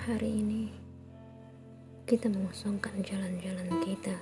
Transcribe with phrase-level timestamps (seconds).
[0.00, 0.64] Hari ini
[2.08, 4.16] kita mengosongkan jalan-jalan kita.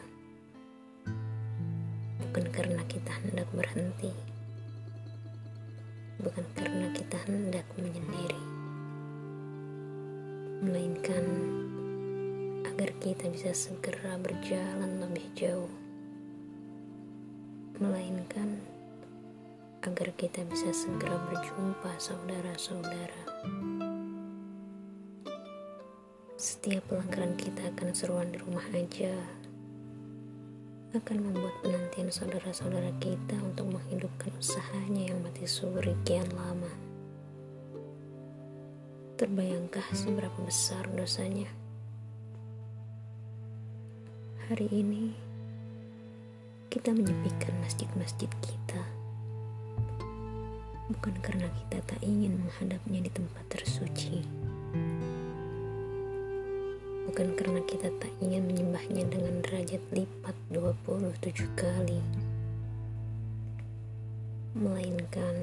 [2.19, 4.11] Bukan karena kita hendak berhenti.
[6.19, 8.43] Bukan karena kita hendak menyendiri.
[10.67, 11.25] Melainkan
[12.67, 15.71] agar kita bisa segera berjalan lebih jauh.
[17.79, 18.59] Melainkan
[19.87, 23.23] agar kita bisa segera berjumpa saudara-saudara.
[26.39, 29.11] Setiap pelanggaran kita akan seruan di rumah aja
[30.95, 36.71] akan membuat penantian saudara-saudara kita untuk menghidupkan usahanya yang mati suri kian lama.
[39.19, 41.51] Terbayangkah seberapa besar dosanya?
[44.47, 45.19] Hari ini
[46.71, 48.87] kita menyepikan masjid-masjid kita
[50.87, 53.98] bukan karena kita tak ingin menghadapnya di tempat tersuci
[57.19, 61.99] bukan karena kita tak ingin menyembahnya dengan derajat lipat 27 kali
[64.55, 65.35] melainkan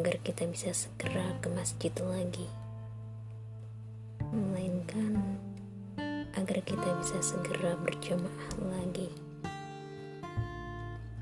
[0.00, 2.48] agar kita bisa segera ke masjid lagi
[4.32, 5.20] melainkan
[6.32, 9.12] agar kita bisa segera berjamaah lagi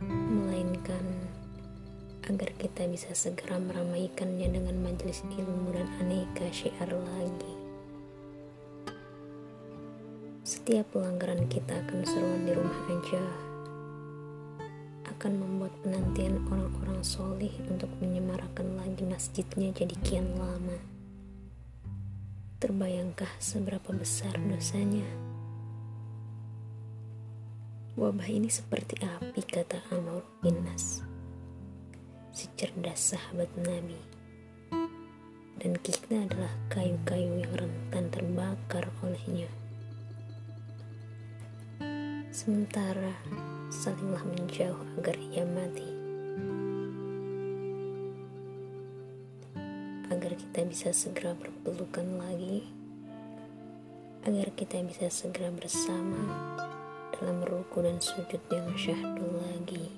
[0.07, 1.27] melainkan
[2.31, 7.68] agar kita bisa segera meramaikannya dengan majelis ilmu dan aneka syiar lagi
[10.69, 13.25] setiap pelanggaran kita akan seruan di rumah aja
[15.17, 20.77] akan membuat penantian orang-orang solih untuk menyemarakan lagi masjidnya jadi kian lama.
[22.61, 25.09] Terbayangkah seberapa besar dosanya?
[27.97, 31.01] Wabah ini seperti api, kata Amr bin Nas.
[32.37, 33.97] Si cerdas sahabat Nabi.
[35.65, 39.49] Dan kita adalah kayu-kayu yang rentan terbakar olehnya.
[42.39, 43.19] Sementara
[43.67, 45.91] salinglah menjauh agar ia mati.
[50.07, 52.63] Agar kita bisa segera berpelukan lagi.
[54.23, 56.55] Agar kita bisa segera bersama
[57.19, 59.91] dalam ruku dan sujud yang syahdu lagi.